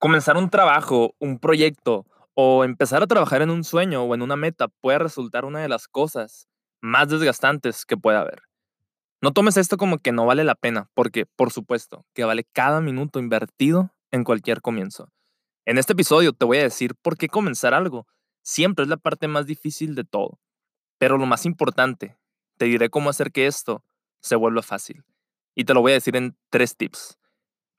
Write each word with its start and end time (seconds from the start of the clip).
Comenzar 0.00 0.38
un 0.38 0.48
trabajo, 0.48 1.14
un 1.18 1.38
proyecto 1.38 2.06
o 2.32 2.64
empezar 2.64 3.02
a 3.02 3.06
trabajar 3.06 3.42
en 3.42 3.50
un 3.50 3.64
sueño 3.64 4.02
o 4.02 4.14
en 4.14 4.22
una 4.22 4.34
meta 4.34 4.68
puede 4.68 4.98
resultar 4.98 5.44
una 5.44 5.60
de 5.60 5.68
las 5.68 5.88
cosas 5.88 6.48
más 6.80 7.10
desgastantes 7.10 7.84
que 7.84 7.98
puede 7.98 8.16
haber. 8.16 8.44
No 9.20 9.32
tomes 9.32 9.58
esto 9.58 9.76
como 9.76 9.98
que 9.98 10.10
no 10.10 10.24
vale 10.24 10.42
la 10.42 10.54
pena, 10.54 10.88
porque 10.94 11.26
por 11.26 11.52
supuesto 11.52 12.06
que 12.14 12.24
vale 12.24 12.44
cada 12.44 12.80
minuto 12.80 13.18
invertido 13.18 13.90
en 14.10 14.24
cualquier 14.24 14.62
comienzo. 14.62 15.12
En 15.66 15.76
este 15.76 15.92
episodio 15.92 16.32
te 16.32 16.46
voy 16.46 16.56
a 16.56 16.62
decir 16.62 16.94
por 17.02 17.18
qué 17.18 17.28
comenzar 17.28 17.74
algo 17.74 18.06
siempre 18.42 18.84
es 18.84 18.88
la 18.88 18.96
parte 18.96 19.28
más 19.28 19.44
difícil 19.44 19.94
de 19.94 20.04
todo. 20.04 20.40
Pero 20.96 21.18
lo 21.18 21.26
más 21.26 21.44
importante, 21.44 22.16
te 22.56 22.64
diré 22.64 22.88
cómo 22.88 23.10
hacer 23.10 23.32
que 23.32 23.46
esto 23.46 23.84
se 24.22 24.34
vuelva 24.34 24.62
fácil. 24.62 25.04
Y 25.54 25.64
te 25.64 25.74
lo 25.74 25.82
voy 25.82 25.92
a 25.92 25.96
decir 25.96 26.16
en 26.16 26.38
tres 26.48 26.74
tips. 26.74 27.19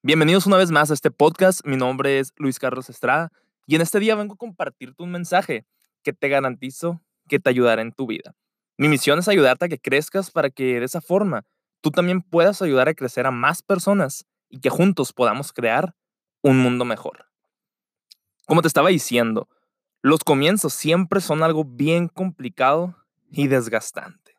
Bienvenidos 0.03 0.47
una 0.47 0.57
vez 0.57 0.71
más 0.71 0.89
a 0.89 0.95
este 0.95 1.11
podcast. 1.11 1.63
Mi 1.63 1.77
nombre 1.77 2.17
es 2.17 2.33
Luis 2.37 2.57
Carlos 2.57 2.89
Estrada 2.89 3.31
y 3.67 3.75
en 3.75 3.81
este 3.81 3.99
día 3.99 4.15
vengo 4.15 4.33
a 4.33 4.37
compartirte 4.37 5.03
un 5.03 5.11
mensaje 5.11 5.67
que 6.01 6.11
te 6.11 6.27
garantizo 6.27 7.03
que 7.27 7.39
te 7.39 7.51
ayudará 7.51 7.83
en 7.83 7.91
tu 7.91 8.07
vida. 8.07 8.33
Mi 8.79 8.87
misión 8.87 9.19
es 9.19 9.27
ayudarte 9.27 9.65
a 9.65 9.67
que 9.67 9.77
crezcas 9.77 10.31
para 10.31 10.49
que 10.49 10.79
de 10.79 10.85
esa 10.85 11.01
forma 11.01 11.45
tú 11.81 11.91
también 11.91 12.23
puedas 12.23 12.63
ayudar 12.63 12.89
a 12.89 12.95
crecer 12.95 13.27
a 13.27 13.31
más 13.31 13.61
personas 13.61 14.25
y 14.49 14.59
que 14.59 14.71
juntos 14.71 15.13
podamos 15.13 15.53
crear 15.53 15.93
un 16.41 16.57
mundo 16.57 16.83
mejor. 16.83 17.27
Como 18.47 18.63
te 18.63 18.69
estaba 18.69 18.89
diciendo, 18.89 19.49
los 20.01 20.21
comienzos 20.23 20.73
siempre 20.73 21.21
son 21.21 21.43
algo 21.43 21.63
bien 21.63 22.07
complicado 22.07 22.95
y 23.29 23.49
desgastante. 23.49 24.35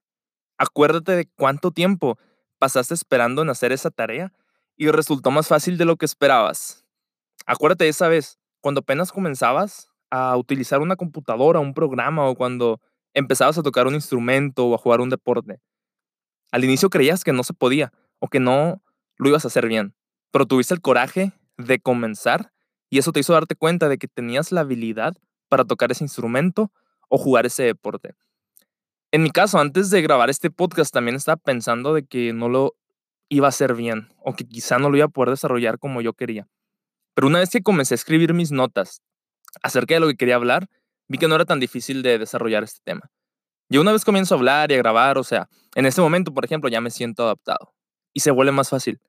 Acuérdate 0.59 1.12
de 1.12 1.27
cuánto 1.27 1.70
tiempo 1.70 2.19
pasaste 2.59 2.95
esperando 2.95 3.42
en 3.42 3.51
hacer 3.51 3.70
esa 3.70 3.92
tarea 3.92 4.33
y 4.82 4.91
resultó 4.91 5.30
más 5.30 5.46
fácil 5.46 5.78
de 5.78 5.84
lo 5.84 5.96
que 5.96 6.04
esperabas. 6.04 6.84
Acuérdate 7.46 7.84
de 7.84 7.91
esa 7.91 8.09
vez, 8.09 8.41
cuando 8.60 8.80
apenas 8.80 9.12
comenzabas 9.12 9.92
a 10.11 10.36
utilizar 10.36 10.80
una 10.80 10.97
computadora, 10.97 11.61
un 11.61 11.72
programa 11.72 12.28
o 12.28 12.34
cuando 12.34 12.80
empezabas 13.14 13.56
a 13.56 13.62
tocar 13.62 13.86
un 13.86 13.94
instrumento 13.94 14.66
o 14.66 14.74
a 14.74 14.78
jugar 14.78 15.00
un 15.00 15.08
deporte. 15.08 15.61
Al 16.50 16.64
inicio 16.64 16.91
creías 16.91 17.22
que 17.22 17.33
no 17.33 17.44
se 17.44 17.55
podía 17.55 17.92
o 18.19 18.27
que 18.27 18.41
no 18.41 18.83
lo 19.19 19.28
ibas 19.28 19.44
a 19.44 19.48
hacer 19.48 19.69
bien, 19.69 19.94
pero 20.33 20.47
tuviste 20.47 20.74
el 20.74 20.80
coraje 20.80 21.33
de 21.58 21.78
comenzar 21.78 22.52
y 22.91 22.98
eso 22.98 23.12
te 23.12 23.20
hizo 23.20 23.34
darte 23.34 23.55
cuenta 23.55 23.89
de 23.89 23.98
que 23.98 24.08
tenías 24.08 24.50
la 24.50 24.62
habilidad 24.62 25.17
para 25.48 25.64
tocar 25.64 25.92
ese 25.92 26.02
instrumento 26.02 26.72
o 27.08 27.19
jugar 27.19 27.46
ese 27.46 27.62
deporte. 27.62 28.17
En 29.12 29.22
mi 29.22 29.30
caso, 29.30 29.61
antes 29.61 29.91
de 29.91 30.02
grabar 30.02 30.28
este 30.28 30.50
podcast, 30.50 30.92
también 30.92 31.14
estaba 31.14 31.36
pensando 31.36 31.94
de 31.94 32.05
que 32.05 32.33
no 32.33 32.48
lo 32.48 32.74
iba 33.33 33.48
a 33.48 33.52
ser 33.52 33.75
bien 33.75 34.08
o 34.22 34.34
que 34.34 34.44
quizá 34.44 34.78
no 34.78 34.91
lo 34.91 34.97
iba 34.98 35.06
a 35.06 35.08
poder 35.08 35.30
desarrollar 35.30 35.78
como 35.78 36.02
yo 36.02 36.12
quería. 36.12 36.47
Pero 37.14 37.28
una 37.28 37.39
vez 37.39 37.48
que 37.48 37.62
comencé 37.62 37.94
a 37.94 37.97
escribir 37.97 38.34
mis 38.34 38.52
notas 38.52 39.00
acerca 39.62 39.94
de 39.94 40.00
lo 40.00 40.08
que 40.08 40.16
quería 40.16 40.34
hablar, 40.34 40.69
vi 41.08 41.16
que 41.16 41.28
no 41.28 41.34
era 41.34 41.47
tan 41.47 41.58
difícil 41.58 42.02
de 42.02 42.19
desarrollar 42.19 42.62
este 42.62 42.80
tema. 42.84 43.11
Y 43.70 43.78
una 43.78 43.91
vez 43.92 44.05
comienzo 44.05 44.34
a 44.34 44.39
hablar 44.39 44.70
y 44.70 44.74
a 44.74 44.78
grabar, 44.78 45.16
o 45.16 45.24
sea, 45.24 45.48
en 45.74 45.86
este 45.86 46.02
momento, 46.02 46.34
por 46.34 46.44
ejemplo, 46.44 46.69
ya 46.69 46.83
me 46.83 46.91
siento 46.91 47.24
adaptado 47.24 47.72
y 48.12 48.20
se 48.20 48.30
vuelve 48.30 48.52
más 48.52 48.69
fácil. 48.69 49.00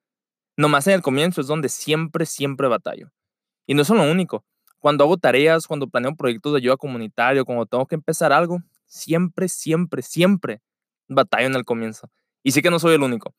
Nomás 0.56 0.88
en 0.88 0.94
el 0.94 1.02
comienzo 1.02 1.42
es 1.42 1.48
donde 1.48 1.68
siempre, 1.68 2.26
siempre 2.26 2.70
batallo. 2.70 3.12
Y 3.68 3.74
no 3.74 3.82
es 3.82 3.90
lo 3.90 4.10
único. 4.10 4.46
Cuando 4.80 5.04
hago 5.04 5.18
tareas, 5.18 5.68
cuando 5.68 5.88
planeo 5.88 6.16
proyectos 6.16 6.54
de 6.54 6.60
ayuda 6.60 6.78
comunitario, 6.78 7.44
cuando 7.44 7.66
tengo 7.66 7.86
que 7.86 7.96
empezar 7.96 8.32
algo, 8.32 8.60
siempre, 8.86 9.50
siempre, 9.50 10.02
siempre 10.02 10.62
batallo 11.10 11.48
en 11.48 11.56
el 11.56 11.66
comienzo. 11.66 12.10
Y 12.42 12.52
sí 12.52 12.62
que 12.62 12.70
no 12.70 12.80
soy 12.80 12.96
el 12.96 13.04
único. 13.04 13.34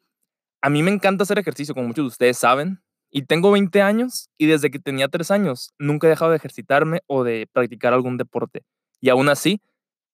A 0.64 0.70
mí 0.70 0.82
me 0.82 0.90
encanta 0.90 1.24
hacer 1.24 1.38
ejercicio, 1.38 1.74
como 1.74 1.88
muchos 1.88 2.04
de 2.04 2.08
ustedes 2.08 2.38
saben, 2.38 2.82
y 3.10 3.26
tengo 3.26 3.50
20 3.50 3.82
años 3.82 4.30
y 4.38 4.46
desde 4.46 4.70
que 4.70 4.78
tenía 4.78 5.08
3 5.08 5.30
años 5.30 5.74
nunca 5.78 6.06
he 6.06 6.10
dejado 6.10 6.30
de 6.30 6.38
ejercitarme 6.38 7.02
o 7.06 7.22
de 7.22 7.46
practicar 7.52 7.92
algún 7.92 8.16
deporte. 8.16 8.62
Y 8.98 9.10
aún 9.10 9.28
así, 9.28 9.60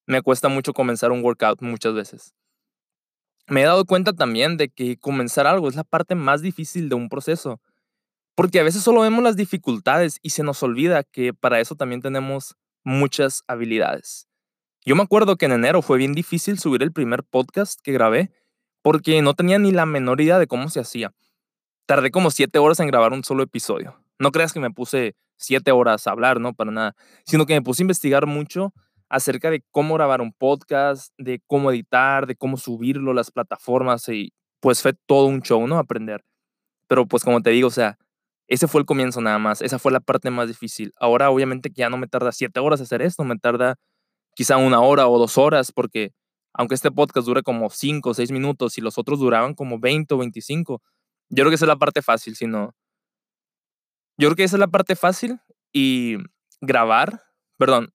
me 0.08 0.22
cuesta 0.22 0.48
mucho 0.48 0.72
comenzar 0.72 1.12
un 1.12 1.22
workout 1.22 1.62
muchas 1.62 1.94
veces. 1.94 2.34
Me 3.46 3.62
he 3.62 3.64
dado 3.64 3.84
cuenta 3.84 4.12
también 4.12 4.56
de 4.56 4.70
que 4.70 4.96
comenzar 4.96 5.46
algo 5.46 5.68
es 5.68 5.76
la 5.76 5.84
parte 5.84 6.16
más 6.16 6.42
difícil 6.42 6.88
de 6.88 6.96
un 6.96 7.08
proceso, 7.08 7.60
porque 8.34 8.58
a 8.58 8.64
veces 8.64 8.82
solo 8.82 9.02
vemos 9.02 9.22
las 9.22 9.36
dificultades 9.36 10.18
y 10.20 10.30
se 10.30 10.42
nos 10.42 10.60
olvida 10.64 11.04
que 11.04 11.32
para 11.32 11.60
eso 11.60 11.76
también 11.76 12.02
tenemos 12.02 12.56
muchas 12.82 13.44
habilidades. 13.46 14.26
Yo 14.84 14.96
me 14.96 15.04
acuerdo 15.04 15.36
que 15.36 15.46
en 15.46 15.52
enero 15.52 15.80
fue 15.80 15.96
bien 15.96 16.12
difícil 16.12 16.58
subir 16.58 16.82
el 16.82 16.90
primer 16.90 17.22
podcast 17.22 17.78
que 17.80 17.92
grabé 17.92 18.32
porque 18.82 19.20
no 19.22 19.34
tenía 19.34 19.58
ni 19.58 19.72
la 19.72 19.86
menor 19.86 20.20
idea 20.20 20.38
de 20.38 20.46
cómo 20.46 20.68
se 20.68 20.80
hacía. 20.80 21.12
Tardé 21.86 22.10
como 22.10 22.30
siete 22.30 22.58
horas 22.58 22.80
en 22.80 22.86
grabar 22.86 23.12
un 23.12 23.24
solo 23.24 23.42
episodio. 23.42 24.00
No 24.18 24.32
creas 24.32 24.52
que 24.52 24.60
me 24.60 24.70
puse 24.70 25.14
siete 25.36 25.72
horas 25.72 26.06
a 26.06 26.12
hablar, 26.12 26.40
no, 26.40 26.52
para 26.54 26.70
nada, 26.70 26.96
sino 27.24 27.46
que 27.46 27.54
me 27.54 27.62
puse 27.62 27.82
a 27.82 27.84
investigar 27.84 28.26
mucho 28.26 28.72
acerca 29.08 29.50
de 29.50 29.64
cómo 29.70 29.94
grabar 29.94 30.20
un 30.20 30.32
podcast, 30.32 31.12
de 31.18 31.42
cómo 31.46 31.72
editar, 31.72 32.26
de 32.26 32.36
cómo 32.36 32.56
subirlo 32.56 33.10
a 33.10 33.14
las 33.14 33.30
plataformas 33.30 34.08
y 34.08 34.32
pues 34.60 34.82
fue 34.82 34.92
todo 35.06 35.26
un 35.26 35.42
show, 35.42 35.66
¿no? 35.66 35.78
Aprender. 35.78 36.24
Pero 36.86 37.06
pues 37.06 37.24
como 37.24 37.42
te 37.42 37.50
digo, 37.50 37.68
o 37.68 37.72
sea, 37.72 37.98
ese 38.46 38.68
fue 38.68 38.80
el 38.80 38.86
comienzo 38.86 39.20
nada 39.20 39.38
más, 39.38 39.62
esa 39.62 39.78
fue 39.78 39.90
la 39.92 40.00
parte 40.00 40.30
más 40.30 40.48
difícil. 40.48 40.92
Ahora 40.98 41.30
obviamente 41.30 41.70
que 41.70 41.80
ya 41.80 41.90
no 41.90 41.96
me 41.96 42.06
tarda 42.06 42.32
siete 42.32 42.60
horas 42.60 42.80
hacer 42.80 43.02
esto, 43.02 43.24
me 43.24 43.38
tarda 43.38 43.76
quizá 44.34 44.56
una 44.58 44.80
hora 44.80 45.08
o 45.08 45.18
dos 45.18 45.38
horas 45.38 45.72
porque 45.72 46.12
aunque 46.52 46.74
este 46.74 46.90
podcast 46.90 47.26
dure 47.26 47.42
como 47.42 47.70
5 47.70 48.10
o 48.10 48.14
6 48.14 48.32
minutos 48.32 48.78
y 48.78 48.80
los 48.80 48.98
otros 48.98 49.18
duraban 49.18 49.54
como 49.54 49.78
20 49.78 50.14
o 50.14 50.18
25, 50.18 50.82
yo 51.30 51.42
creo 51.42 51.50
que 51.50 51.54
esa 51.54 51.64
es 51.64 51.68
la 51.68 51.76
parte 51.76 52.02
fácil, 52.02 52.36
sino... 52.36 52.74
Yo 54.18 54.28
creo 54.28 54.36
que 54.36 54.44
esa 54.44 54.56
es 54.56 54.60
la 54.60 54.68
parte 54.68 54.96
fácil 54.96 55.40
y 55.72 56.18
grabar, 56.60 57.22
perdón, 57.56 57.92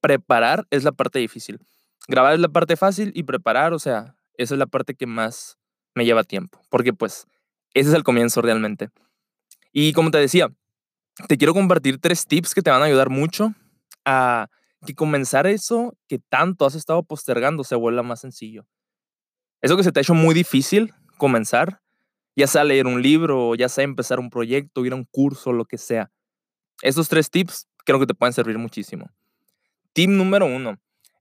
preparar 0.00 0.66
es 0.70 0.82
la 0.82 0.92
parte 0.92 1.18
difícil. 1.18 1.60
Grabar 2.08 2.34
es 2.34 2.40
la 2.40 2.48
parte 2.48 2.76
fácil 2.76 3.12
y 3.14 3.22
preparar, 3.22 3.72
o 3.72 3.78
sea, 3.78 4.16
esa 4.36 4.54
es 4.54 4.58
la 4.58 4.66
parte 4.66 4.94
que 4.94 5.06
más 5.06 5.58
me 5.94 6.04
lleva 6.04 6.24
tiempo, 6.24 6.60
porque 6.70 6.92
pues 6.92 7.26
ese 7.74 7.90
es 7.90 7.94
el 7.94 8.02
comienzo 8.02 8.42
realmente. 8.42 8.90
Y 9.72 9.92
como 9.92 10.10
te 10.10 10.18
decía, 10.18 10.48
te 11.28 11.36
quiero 11.36 11.54
compartir 11.54 12.00
tres 12.00 12.26
tips 12.26 12.54
que 12.54 12.62
te 12.62 12.70
van 12.70 12.82
a 12.82 12.86
ayudar 12.86 13.10
mucho 13.10 13.54
a 14.04 14.48
que 14.86 14.94
comenzar 14.94 15.46
eso 15.46 15.96
que 16.08 16.18
tanto 16.18 16.64
has 16.64 16.74
estado 16.74 17.02
postergando 17.02 17.64
se 17.64 17.74
vuelva 17.74 18.02
más 18.02 18.20
sencillo. 18.20 18.66
Eso 19.60 19.76
que 19.76 19.82
se 19.82 19.92
te 19.92 20.00
ha 20.00 20.02
hecho 20.02 20.14
muy 20.14 20.34
difícil 20.34 20.94
comenzar, 21.18 21.82
ya 22.34 22.46
sea 22.46 22.64
leer 22.64 22.86
un 22.86 23.02
libro, 23.02 23.54
ya 23.54 23.68
sea 23.68 23.84
empezar 23.84 24.18
un 24.18 24.30
proyecto, 24.30 24.84
ir 24.86 24.92
a 24.92 24.96
un 24.96 25.04
curso, 25.04 25.52
lo 25.52 25.66
que 25.66 25.76
sea. 25.76 26.10
Estos 26.82 27.08
tres 27.08 27.30
tips 27.30 27.68
creo 27.84 28.00
que 28.00 28.06
te 28.06 28.14
pueden 28.14 28.32
servir 28.32 28.56
muchísimo. 28.56 29.10
Tip 29.92 30.08
número 30.08 30.46
uno, 30.46 30.78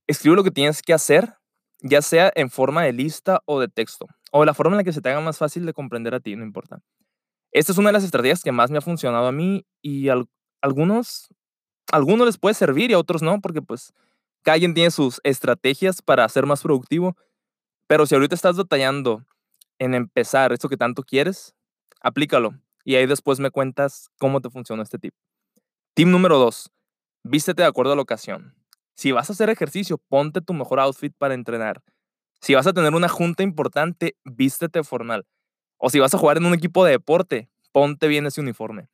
escribe 0.07 0.35
lo 0.35 0.43
que 0.43 0.51
tienes 0.51 0.81
que 0.81 0.93
hacer, 0.93 1.33
ya 1.81 2.01
sea 2.01 2.31
en 2.35 2.49
forma 2.49 2.83
de 2.83 2.93
lista 2.93 3.41
o 3.45 3.59
de 3.59 3.67
texto, 3.67 4.07
o 4.31 4.41
de 4.41 4.45
la 4.45 4.53
forma 4.53 4.73
en 4.73 4.77
la 4.77 4.83
que 4.83 4.93
se 4.93 5.01
te 5.01 5.09
haga 5.09 5.19
más 5.19 5.37
fácil 5.37 5.65
de 5.65 5.73
comprender 5.73 6.15
a 6.15 6.19
ti, 6.19 6.35
no 6.35 6.45
importa. 6.45 6.81
Esta 7.51 7.71
es 7.71 7.77
una 7.77 7.89
de 7.89 7.93
las 7.93 8.03
estrategias 8.03 8.43
que 8.43 8.51
más 8.51 8.69
me 8.71 8.77
ha 8.77 8.81
funcionado 8.81 9.27
a 9.27 9.31
mí 9.31 9.65
y 9.81 10.07
algunos 10.61 11.29
algunos 11.91 12.25
les 12.25 12.37
puede 12.37 12.53
servir 12.53 12.91
y 12.91 12.93
a 12.93 12.99
otros 12.99 13.21
no, 13.21 13.41
porque 13.41 13.61
pues 13.61 13.93
cada 14.43 14.57
quien 14.57 14.73
tiene 14.73 14.91
sus 14.91 15.19
estrategias 15.23 16.01
para 16.01 16.27
ser 16.29 16.45
más 16.45 16.61
productivo. 16.61 17.15
Pero 17.87 18.05
si 18.05 18.15
ahorita 18.15 18.35
estás 18.35 18.57
detallando 18.57 19.25
en 19.79 19.95
empezar 19.95 20.53
esto 20.53 20.69
que 20.69 20.77
tanto 20.77 21.03
quieres, 21.03 21.55
aplícalo 22.01 22.53
y 22.83 22.95
ahí 22.95 23.05
después 23.05 23.39
me 23.39 23.51
cuentas 23.51 24.09
cómo 24.19 24.41
te 24.41 24.49
funciona 24.49 24.83
este 24.83 24.99
tip. 24.99 25.13
Tip 25.95 26.07
número 26.07 26.37
dos, 26.37 26.71
vístete 27.23 27.63
de 27.63 27.67
acuerdo 27.67 27.93
a 27.93 27.95
la 27.95 28.01
ocasión. 28.01 28.55
Si 28.95 29.11
vas 29.11 29.29
a 29.29 29.33
hacer 29.33 29.49
ejercicio, 29.49 29.97
ponte 29.97 30.41
tu 30.41 30.53
mejor 30.53 30.79
outfit 30.79 31.13
para 31.17 31.33
entrenar. 31.33 31.81
Si 32.41 32.53
vas 32.53 32.67
a 32.67 32.73
tener 32.73 32.93
una 32.93 33.09
junta 33.09 33.43
importante, 33.43 34.15
vístete 34.23 34.83
formal. 34.83 35.25
O 35.77 35.89
si 35.89 35.99
vas 35.99 36.13
a 36.13 36.17
jugar 36.17 36.37
en 36.37 36.45
un 36.45 36.53
equipo 36.53 36.85
de 36.85 36.91
deporte, 36.91 37.49
ponte 37.71 38.07
bien 38.07 38.25
ese 38.25 38.41
uniforme. 38.41 38.89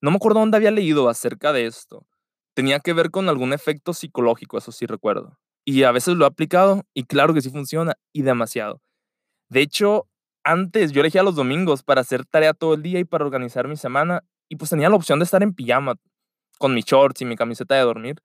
No 0.00 0.10
me 0.10 0.16
acuerdo 0.16 0.40
dónde 0.40 0.56
había 0.56 0.70
leído 0.70 1.08
acerca 1.08 1.52
de 1.52 1.66
esto, 1.66 2.06
tenía 2.56 2.80
que 2.80 2.94
ver 2.94 3.10
con 3.10 3.28
algún 3.28 3.52
efecto 3.52 3.92
psicológico, 3.92 4.56
eso 4.56 4.72
sí 4.72 4.86
recuerdo. 4.86 5.38
Y 5.66 5.82
a 5.82 5.92
veces 5.92 6.16
lo 6.16 6.24
he 6.24 6.28
aplicado 6.28 6.84
y 6.94 7.04
claro 7.04 7.34
que 7.34 7.42
sí 7.42 7.50
funciona 7.50 7.98
y 8.14 8.22
demasiado. 8.22 8.80
De 9.50 9.60
hecho, 9.60 10.08
antes 10.42 10.92
yo 10.92 11.02
elegía 11.02 11.22
los 11.22 11.34
domingos 11.34 11.82
para 11.82 12.00
hacer 12.00 12.24
tarea 12.24 12.54
todo 12.54 12.72
el 12.72 12.82
día 12.82 12.98
y 12.98 13.04
para 13.04 13.26
organizar 13.26 13.68
mi 13.68 13.76
semana 13.76 14.24
y 14.48 14.56
pues 14.56 14.70
tenía 14.70 14.88
la 14.88 14.96
opción 14.96 15.18
de 15.18 15.24
estar 15.24 15.42
en 15.42 15.52
pijama 15.52 15.96
con 16.58 16.72
mis 16.72 16.86
shorts 16.86 17.20
y 17.20 17.26
mi 17.26 17.36
camiseta 17.36 17.74
de 17.74 17.82
dormir. 17.82 18.22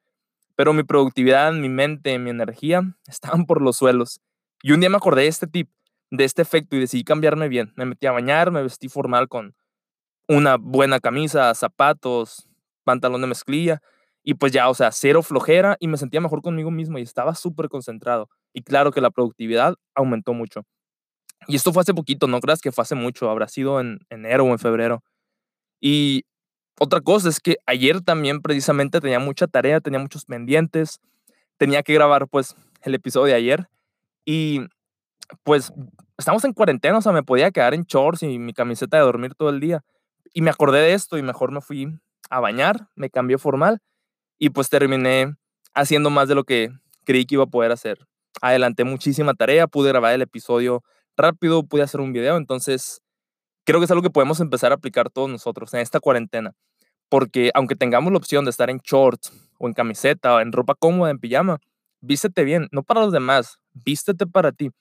Pero 0.55 0.71
mi 0.71 0.83
productividad, 0.83 1.51
mi 1.51 1.67
mente, 1.67 2.17
mi 2.17 2.29
energía 2.29 2.83
estaban 3.07 3.45
por 3.45 3.61
los 3.61 3.75
suelos. 3.75 4.21
Y 4.63 4.71
un 4.71 4.79
día 4.79 4.89
me 4.89 4.97
acordé 4.97 5.23
de 5.23 5.27
este 5.27 5.47
tip, 5.47 5.69
de 6.09 6.23
este 6.23 6.41
efecto 6.41 6.77
y 6.77 6.79
decidí 6.79 7.03
cambiarme 7.03 7.49
bien. 7.49 7.73
Me 7.75 7.85
metí 7.85 8.07
a 8.07 8.13
bañar, 8.13 8.51
me 8.51 8.63
vestí 8.63 8.87
formal 8.87 9.27
con 9.27 9.55
una 10.29 10.55
buena 10.55 11.01
camisa, 11.01 11.53
zapatos, 11.53 12.47
pantalón 12.85 13.19
de 13.19 13.27
mezclilla 13.27 13.81
y 14.23 14.35
pues 14.35 14.51
ya, 14.51 14.69
o 14.69 14.73
sea, 14.73 14.91
cero 14.91 15.23
flojera 15.23 15.77
y 15.79 15.87
me 15.87 15.97
sentía 15.97 16.21
mejor 16.21 16.41
conmigo 16.41 16.69
mismo 16.69 16.99
y 16.99 17.01
estaba 17.01 17.33
súper 17.35 17.69
concentrado. 17.69 18.29
Y 18.53 18.61
claro 18.61 18.91
que 18.91 19.01
la 19.01 19.09
productividad 19.09 19.75
aumentó 19.95 20.33
mucho. 20.33 20.63
Y 21.47 21.55
esto 21.55 21.73
fue 21.73 21.81
hace 21.81 21.93
poquito, 21.93 22.27
no 22.27 22.39
creas 22.39 22.61
que 22.61 22.71
fue 22.71 22.83
hace 22.83 22.93
mucho, 22.93 23.29
habrá 23.29 23.47
sido 23.47 23.79
en 23.79 23.99
enero 24.09 24.45
o 24.45 24.49
en 24.49 24.59
febrero. 24.59 25.03
Y 25.79 26.23
otra 26.79 27.01
cosa 27.01 27.29
es 27.29 27.39
que 27.39 27.57
ayer 27.65 28.01
también 28.01 28.41
precisamente 28.41 29.01
tenía 29.01 29.19
mucha 29.19 29.47
tarea, 29.47 29.81
tenía 29.81 29.99
muchos 29.99 30.25
pendientes, 30.25 30.99
tenía 31.57 31.81
que 31.81 31.93
grabar 31.93 32.27
pues 32.27 32.55
el 32.83 32.93
episodio 32.93 33.33
de 33.33 33.35
ayer 33.35 33.67
y 34.23 34.61
pues 35.43 35.73
estamos 36.17 36.43
en 36.45 36.53
cuarentena, 36.53 36.99
o 36.99 37.01
sea, 37.01 37.11
me 37.11 37.23
podía 37.23 37.49
quedar 37.49 37.73
en 37.73 37.83
shorts 37.83 38.21
y 38.21 38.37
mi 38.37 38.53
camiseta 38.53 38.97
de 38.97 39.03
dormir 39.03 39.33
todo 39.33 39.49
el 39.49 39.59
día. 39.59 39.83
Y 40.33 40.41
me 40.41 40.51
acordé 40.51 40.79
de 40.79 40.93
esto 40.93 41.17
y 41.17 41.23
mejor 41.23 41.51
me 41.51 41.61
fui 41.61 41.99
a 42.29 42.39
bañar, 42.39 42.87
me 42.95 43.09
cambié 43.09 43.39
formal 43.39 43.81
y 44.41 44.49
pues 44.49 44.69
terminé 44.69 45.35
haciendo 45.75 46.09
más 46.09 46.27
de 46.27 46.33
lo 46.33 46.43
que 46.43 46.71
creí 47.05 47.25
que 47.25 47.35
iba 47.35 47.43
a 47.43 47.47
poder 47.47 47.71
hacer. 47.71 47.99
Adelanté 48.41 48.83
muchísima 48.83 49.35
tarea, 49.35 49.67
pude 49.67 49.89
grabar 49.89 50.15
el 50.15 50.23
episodio 50.23 50.83
rápido, 51.15 51.63
pude 51.63 51.83
hacer 51.83 52.01
un 52.01 52.11
video, 52.11 52.37
entonces 52.37 53.03
creo 53.65 53.79
que 53.79 53.85
es 53.85 53.91
algo 53.91 54.01
que 54.01 54.09
podemos 54.09 54.39
empezar 54.39 54.71
a 54.71 54.75
aplicar 54.75 55.11
todos 55.11 55.29
nosotros 55.29 55.71
en 55.75 55.81
esta 55.81 55.99
cuarentena. 55.99 56.55
Porque 57.07 57.51
aunque 57.53 57.75
tengamos 57.75 58.11
la 58.11 58.17
opción 58.17 58.43
de 58.43 58.49
estar 58.49 58.71
en 58.71 58.79
shorts 58.79 59.31
o 59.59 59.67
en 59.67 59.75
camiseta 59.75 60.33
o 60.33 60.39
en 60.39 60.51
ropa 60.51 60.73
cómoda, 60.73 61.11
en 61.11 61.19
pijama, 61.19 61.59
vístete 61.99 62.43
bien, 62.43 62.67
no 62.71 62.81
para 62.81 63.01
los 63.01 63.13
demás, 63.13 63.59
vístete 63.73 64.25
para 64.25 64.51
ti 64.51 64.71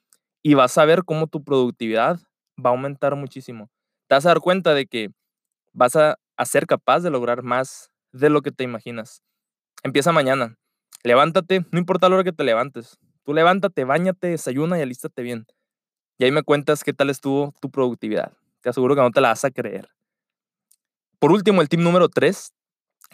y 0.43 0.55
vas 0.55 0.79
a 0.79 0.87
ver 0.87 1.05
cómo 1.05 1.27
tu 1.27 1.45
productividad 1.45 2.19
va 2.57 2.71
a 2.71 2.73
aumentar 2.73 3.15
muchísimo. 3.15 3.69
Te 4.07 4.15
vas 4.15 4.25
a 4.25 4.31
dar 4.31 4.41
cuenta 4.41 4.73
de 4.73 4.87
que 4.87 5.11
vas 5.75 5.97
a, 5.97 6.17
ser 6.47 6.67
capaz 6.67 7.01
de 7.01 7.11
lograr 7.11 7.43
más 7.43 7.91
de 8.13 8.31
lo 8.31 8.41
que 8.41 8.53
te 8.53 8.65
imaginas. 8.65 9.23
Empieza 9.83 10.13
mañana. 10.13 10.57
Levántate, 11.03 11.65
no 11.71 11.79
importa 11.79 12.09
la 12.09 12.17
hora 12.17 12.25
que 12.25 12.33
te 12.33 12.45
levantes. 12.45 12.99
Tú 13.25 13.33
levántate, 13.33 13.85
bañate, 13.85 14.29
desayuna 14.29 14.79
y 14.79 14.83
alístate 14.83 15.23
bien. 15.23 15.47
Y 16.19 16.25
ahí 16.25 16.33
me 16.33 16.43
cuentas 16.43 16.85
qué 16.85 16.93
tal 16.93 17.09
estuvo 17.09 17.55
tu 17.63 17.71
productividad. 17.71 18.33
Te 18.61 18.69
aseguro 18.69 18.95
que 18.95 19.01
no 19.01 19.11
te 19.11 19.23
la 19.23 19.29
vas 19.29 19.45
a 19.45 19.51
creer. 19.51 19.89
Por 21.19 21.33
último, 21.33 21.63
el 21.63 21.69
tip 21.71 21.81
número 21.81 22.09
3. 22.11 22.53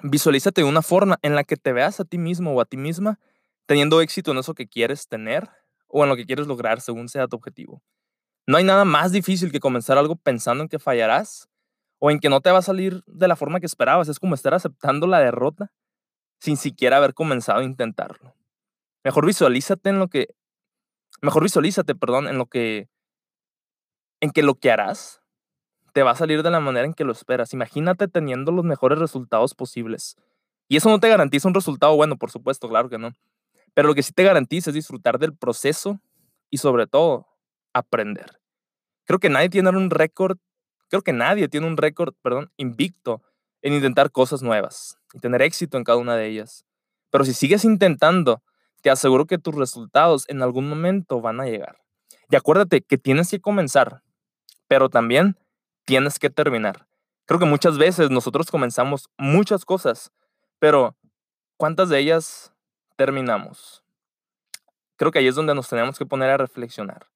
Visualízate 0.03 0.63
de 0.63 0.69
una 0.69 0.83
forma 0.83 1.19
en 1.23 1.37
la 1.37 1.45
que 1.45 1.57
te 1.57 1.73
veas 1.73 2.01
a 2.01 2.05
ti 2.05 2.19
mismo 2.19 2.53
o 2.53 2.61
a 2.61 2.65
ti 2.65 2.77
misma 2.77 3.21
teniendo 3.67 4.01
éxito 4.01 4.33
en 4.33 4.39
eso 4.39 4.55
que 4.55 4.69
quieres 4.69 5.09
tener 5.09 5.49
o 5.87 6.03
en 6.03 6.09
lo 6.09 6.17
que 6.17 6.27
quieres 6.27 6.49
lograr 6.49 6.81
según 6.81 7.09
sea 7.09 7.29
tu 7.29 7.37
objetivo. 7.37 7.83
No 8.47 8.57
hay 8.57 8.65
nada 8.65 8.85
más 8.85 9.13
difícil 9.13 9.53
que 9.53 9.61
comenzar 9.61 9.99
algo 9.99 10.17
pensando 10.17 10.63
en 10.63 10.69
que 10.69 10.79
fallarás 10.79 11.49
o 11.99 12.11
en 12.11 12.19
que 12.19 12.29
no 12.29 12.41
te 12.41 12.51
va 12.51 12.59
a 12.59 12.63
salir 12.63 13.03
de 13.07 13.29
la 13.29 13.37
forma 13.37 13.61
que 13.61 13.67
esperabas. 13.67 14.09
Es 14.09 14.19
como 14.19 14.35
estar 14.35 14.55
aceptando 14.55 15.07
la 15.07 15.21
derrota 15.21 15.73
sin 16.41 16.57
siquiera 16.57 16.99
haber 16.99 17.15
comenzado 17.15 17.61
a 17.61 17.65
intentarlo. 17.65 18.35
Mejor 19.05 19.27
visualízate 19.27 19.91
en 19.91 19.99
lo 19.99 20.09
que 20.09 20.29
mejor 21.23 21.43
visualízate, 21.43 21.95
perdón, 21.95 22.29
en 22.29 22.39
lo 22.39 22.47
que 22.47 22.89
en 24.21 24.31
que 24.31 24.43
lo 24.43 24.55
que 24.55 24.71
harás 24.71 25.21
te 25.93 26.03
va 26.03 26.11
a 26.11 26.17
salir 26.17 26.43
de 26.43 26.51
la 26.51 26.61
manera 26.61 26.87
en 26.87 26.95
que 26.95 27.05
lo 27.05 27.13
esperas. 27.13 27.53
Imagínate 27.55 28.09
teniendo 28.09 28.53
los 28.53 28.65
mejores 28.65 28.99
resultados 28.99 29.55
posibles. 29.55 30.17
Y 30.69 30.77
eso 30.77 30.91
no 30.91 31.01
te 31.01 31.09
garantiza 31.09 31.49
un 31.49 31.55
resultado 31.55 31.95
bueno, 31.97 32.17
por 32.17 32.31
supuesto, 32.31 32.69
claro 32.69 32.89
que 32.89 32.99
no. 32.99 33.13
Pero 33.73 33.89
lo 33.89 33.95
que 33.95 34.03
sí 34.03 34.13
te 34.13 34.25
garantiza 34.25 34.71
es 34.71 34.75
disfrutar 34.75 35.19
del 35.19 35.35
proceso 35.35 36.01
y 36.51 36.59
sobre 36.59 36.87
todo 36.87 37.27
aprender. 37.73 38.41
Creo 39.05 39.19
que 39.19 39.29
nadie 39.29 39.49
tiene 39.49 39.71
un 39.71 39.91
récord, 39.91 40.39
creo 40.89 41.03
que 41.03 41.13
nadie 41.13 41.49
tiene 41.49 41.67
un 41.67 41.77
récord, 41.77 42.15
perdón, 42.23 42.51
invicto 42.57 43.23
en 43.67 43.75
intentar 43.75 44.11
cosas 44.11 44.43
nuevas 44.43 44.99
y 45.13 45.19
tener 45.19 45.43
éxito 45.43 45.77
en 45.77 45.85
cada 45.85 45.99
una 45.99 46.17
de 46.17 46.27
ellas. 46.27 46.65
Pero 47.11 47.25
si 47.25 47.35
sigues 47.35 47.65
intentando, 47.65 48.43
te 48.81 48.91
aseguro 48.91 49.27
que 49.27 49.39
tus 49.39 49.55
resultados 49.55 50.25
en 50.29 50.43
algún 50.43 50.69
momento 50.69 51.21
van 51.21 51.41
a 51.41 51.47
llegar. 51.47 51.79
Y 52.31 52.37
acuérdate 52.37 52.83
que 52.83 52.99
tienes 52.99 53.31
que 53.31 53.41
comenzar, 53.41 54.03
pero 54.69 54.89
también 54.89 55.37
tienes 55.85 56.19
que 56.19 56.31
terminar. 56.31 56.87
Creo 57.25 57.41
que 57.41 57.47
muchas 57.47 57.77
veces 57.77 58.11
nosotros 58.11 58.51
comenzamos 58.51 59.09
muchas 59.19 59.65
cosas, 59.65 60.13
pero 60.61 60.97
¿cuántas 61.57 61.89
de 61.89 61.99
ellas 61.99 62.53
terminamos. 62.97 63.85
Creo 64.97 65.11
que 65.11 65.19
ahí 65.19 65.27
es 65.27 65.35
donde 65.35 65.55
nos 65.55 65.69
tenemos 65.69 65.99
que 65.99 66.07
poner 66.07 66.31
a 66.31 66.39
reflexionar, 66.39 67.07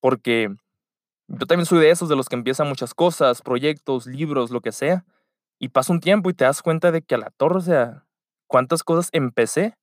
porque 0.00 0.54
yo 1.26 1.46
también 1.46 1.66
soy 1.66 1.80
de 1.80 1.90
esos 1.90 2.08
de 2.08 2.16
los 2.16 2.28
que 2.28 2.36
empiezan 2.36 2.68
muchas 2.68 2.92
cosas, 2.92 3.40
proyectos, 3.40 4.06
libros, 4.06 4.50
lo 4.50 4.60
que 4.60 4.72
sea, 4.72 5.04
y 5.58 5.68
pasa 5.68 5.92
un 5.92 6.00
tiempo 6.00 6.30
y 6.30 6.34
te 6.34 6.44
das 6.44 6.62
cuenta 6.62 6.92
de 6.92 7.02
que 7.02 7.14
a 7.14 7.18
la 7.18 7.30
torre, 7.30 7.58
o 7.58 7.60
sea, 7.60 8.04
cuántas 8.46 8.82
cosas 8.82 9.08
empecé 9.12 9.76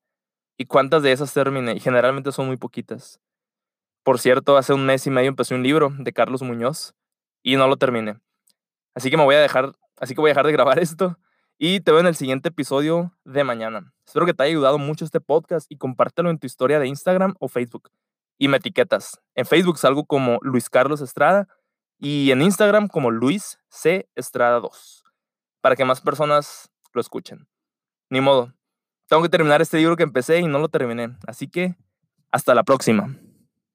y 0.57 0.65
cuántas 0.65 1.03
de 1.03 1.11
esas 1.11 1.33
terminé, 1.33 1.73
y 1.73 1.79
generalmente 1.79 2.31
son 2.31 2.47
muy 2.47 2.57
poquitas. 2.57 3.19
Por 4.03 4.19
cierto, 4.19 4.57
hace 4.57 4.73
un 4.73 4.85
mes 4.85 5.05
y 5.07 5.11
medio 5.11 5.29
empecé 5.29 5.55
un 5.55 5.63
libro 5.63 5.91
de 5.97 6.13
Carlos 6.13 6.41
Muñoz 6.41 6.93
y 7.43 7.55
no 7.55 7.67
lo 7.67 7.77
terminé. 7.77 8.19
Así 8.95 9.09
que 9.09 9.17
me 9.17 9.23
voy 9.23 9.35
a 9.35 9.39
dejar, 9.39 9.73
así 9.97 10.15
que 10.15 10.21
voy 10.21 10.29
a 10.29 10.33
dejar 10.33 10.45
de 10.45 10.51
grabar 10.51 10.79
esto 10.79 11.17
y 11.57 11.79
te 11.81 11.91
veo 11.91 11.99
en 11.99 12.07
el 12.07 12.15
siguiente 12.15 12.49
episodio 12.49 13.15
de 13.23 13.43
mañana. 13.43 13.93
Espero 14.05 14.25
que 14.25 14.33
te 14.33 14.43
haya 14.43 14.49
ayudado 14.49 14.77
mucho 14.79 15.05
este 15.05 15.21
podcast 15.21 15.71
y 15.71 15.77
compártelo 15.77 16.29
en 16.29 16.39
tu 16.39 16.47
historia 16.47 16.79
de 16.79 16.87
Instagram 16.87 17.35
o 17.39 17.47
Facebook. 17.47 17.89
Y 18.39 18.47
me 18.47 18.57
etiquetas. 18.57 19.21
En 19.35 19.45
Facebook 19.45 19.77
salgo 19.77 20.05
como 20.05 20.39
Luis 20.41 20.69
Carlos 20.69 21.01
Estrada 21.01 21.47
y 21.99 22.31
en 22.31 22.41
Instagram 22.41 22.87
como 22.87 23.11
Luis 23.11 23.59
C. 23.69 24.09
Estrada 24.15 24.59
2. 24.59 25.03
Para 25.61 25.75
que 25.75 25.85
más 25.85 26.01
personas 26.01 26.71
lo 26.93 27.01
escuchen. 27.01 27.47
Ni 28.09 28.21
modo. 28.21 28.53
Tengo 29.07 29.23
que 29.23 29.29
terminar 29.29 29.61
este 29.61 29.77
libro 29.77 29.95
que 29.95 30.03
empecé 30.03 30.39
y 30.39 30.47
no 30.47 30.59
lo 30.59 30.69
terminé. 30.69 31.15
Así 31.27 31.47
que 31.47 31.75
hasta 32.31 32.55
la 32.55 32.63
próxima. 32.63 33.15